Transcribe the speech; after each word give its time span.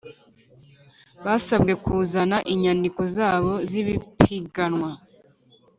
basabwe 1.25 1.73
kuzana 1.83 2.37
inyandiko 2.53 3.01
zabo 3.15 3.53
z 3.69 3.71
ipiganwa 3.81 4.91